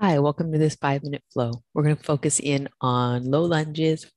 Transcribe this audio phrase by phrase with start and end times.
[0.00, 1.62] Hi, welcome to this five minute flow.
[1.72, 4.10] We're going to focus in on low lunges.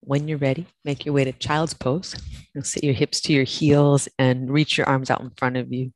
[0.00, 2.14] When you're ready, make your way to child's pose.
[2.54, 5.72] You'll sit your hips to your heels and reach your arms out in front of
[5.72, 5.94] you.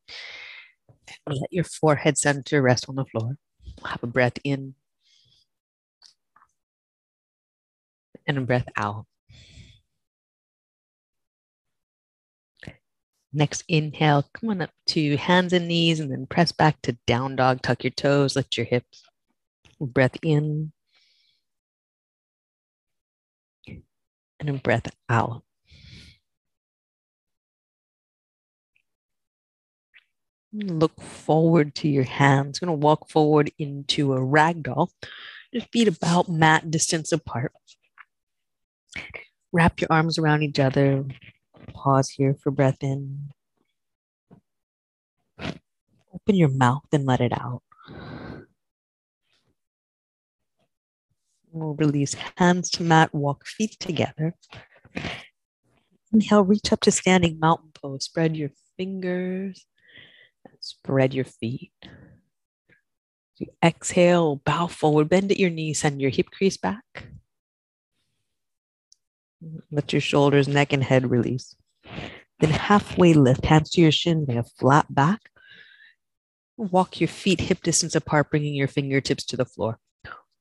[1.26, 3.36] Let your forehead center rest on the floor.
[3.84, 4.74] Have a breath in
[8.26, 9.04] and a breath out.
[13.32, 17.36] Next inhale, come on up to hands and knees and then press back to down
[17.36, 17.60] dog.
[17.60, 19.02] Tuck your toes, lift your hips.
[19.80, 20.72] Breath in
[24.40, 25.42] and a breath out.
[30.52, 32.58] Look forward to your hands.
[32.58, 34.88] Going to walk forward into a ragdoll.
[35.52, 37.52] Just feet about mat distance apart.
[39.52, 41.04] Wrap your arms around each other.
[41.72, 43.30] Pause here for breath in.
[46.14, 47.62] Open your mouth and let it out.
[51.58, 54.34] We'll release hands to mat, walk feet together.
[56.12, 58.04] Inhale, reach up to standing mountain pose.
[58.04, 59.66] Spread your fingers
[60.60, 61.72] spread your feet.
[63.36, 67.08] You exhale, bow forward, bend at your knees, send your hip crease back.
[69.70, 71.54] Let your shoulders, neck, and head release.
[72.40, 75.30] Then halfway lift, hands to your shin, make a flat back.
[76.56, 79.78] Walk your feet hip distance apart, bringing your fingertips to the floor.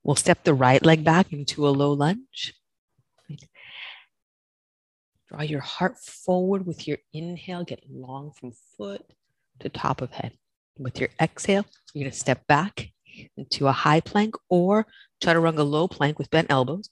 [0.08, 2.54] We'll step the right leg back into a low lunge.
[5.28, 7.66] Draw your heart forward with your inhale.
[7.66, 9.06] Get long from foot
[9.60, 10.32] to top of head.
[10.80, 12.94] With your exhale, you're going to step back
[13.36, 14.88] into a high plank or
[15.22, 16.90] chaturanga low plank with bent elbows.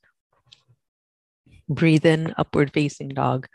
[1.69, 3.47] Breathe in, upward facing dog.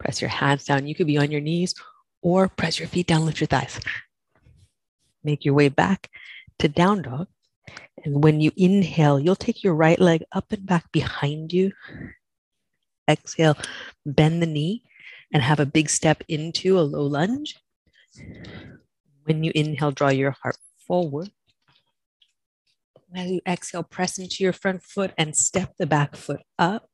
[0.00, 0.88] Press your hands down.
[0.88, 1.76] You could be on your knees
[2.20, 3.78] or press your feet down, lift your thighs.
[5.22, 6.10] Make your way back
[6.58, 7.28] to down dog.
[8.04, 11.72] And when you inhale, you'll take your right leg up and back behind you.
[13.08, 13.56] Exhale,
[14.04, 14.82] bend the knee
[15.32, 17.56] and have a big step into a low lunge.
[19.24, 21.30] When you inhale, draw your heart forward.
[23.14, 26.88] As you exhale, press into your front foot and step the back foot up.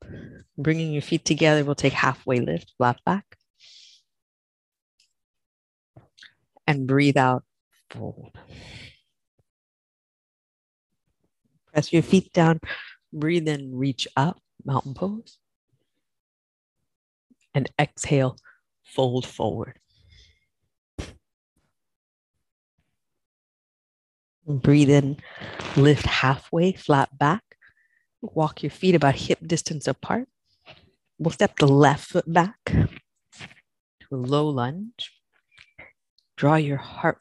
[0.57, 3.25] Bringing your feet together, we'll take halfway lift, flat back.
[6.67, 7.45] And breathe out,
[7.91, 8.37] fold.
[11.79, 12.59] Press your feet down.
[13.13, 15.39] Breathe in, reach up, mountain pose.
[17.55, 18.37] And exhale,
[18.83, 19.79] fold forward.
[24.45, 25.19] Breathe in,
[25.77, 27.45] lift halfway, flat back.
[28.23, 30.27] Walk your feet about hip distance apart.
[31.21, 35.13] We'll step the left foot back to a low lunge.
[36.37, 37.19] Draw your heart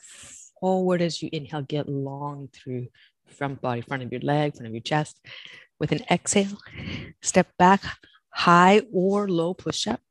[0.59, 2.88] forward as you inhale, get long through
[3.30, 5.20] front body, front of your leg, front of your chest.
[5.80, 6.58] With an exhale,
[7.22, 7.82] step back,
[8.30, 10.02] high or low push up.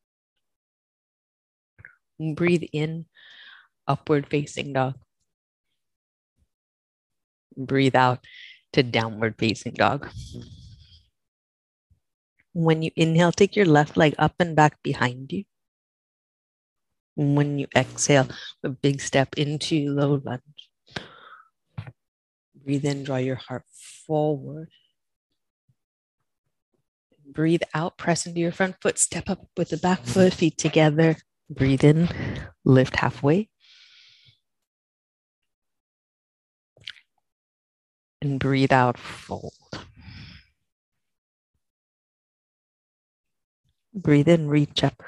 [2.18, 3.06] Breathe in,
[3.86, 4.94] upward facing dog.
[7.56, 8.24] Breathe out
[8.72, 10.08] to downward facing dog.
[12.52, 15.44] When you inhale, take your left leg up and back behind you.
[17.16, 18.28] When you exhale,
[18.62, 20.65] a big step into low lunge.
[22.66, 23.62] Breathe in, draw your heart
[24.08, 24.70] forward.
[27.24, 31.16] Breathe out, press into your front foot, step up with the back foot, feet together.
[31.48, 32.08] Breathe in,
[32.64, 33.48] lift halfway.
[38.20, 39.52] And breathe out, fold.
[43.94, 45.00] Breathe in, reach up,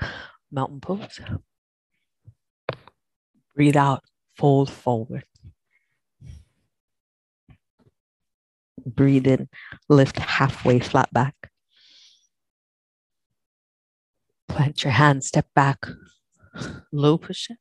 [0.53, 1.19] mountain pose.
[3.57, 4.05] Breathe out,
[4.37, 5.25] fold forward.
[8.95, 9.49] Breathe in,
[9.89, 11.35] lift halfway flat back.
[14.49, 15.87] Plant your hands, step back,
[16.93, 17.59] low push it.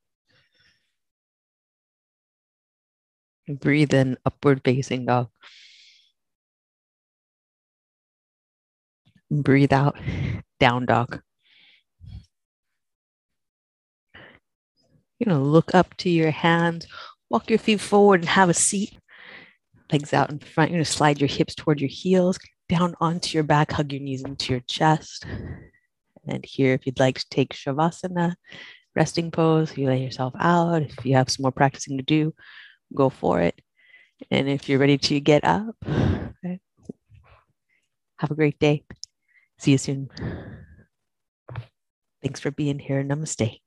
[3.59, 5.29] Breathe in, upward facing dog.
[9.31, 9.97] Breathe out,
[10.59, 11.21] down dog.
[15.19, 16.87] You know, look up to your hands,
[17.29, 18.97] walk your feet forward, and have a seat
[19.91, 20.71] legs out in front.
[20.71, 22.39] You're going to slide your hips toward your heels,
[22.69, 25.25] down onto your back, hug your knees into your chest.
[26.27, 28.35] And here, if you'd like to take Shavasana,
[28.95, 30.81] resting pose, you lay yourself out.
[30.81, 32.33] If you have some more practicing to do,
[32.93, 33.61] go for it.
[34.31, 36.59] And if you're ready to get up, okay,
[38.19, 38.83] have a great day.
[39.59, 40.09] See you soon.
[42.21, 43.03] Thanks for being here.
[43.03, 43.61] Namaste.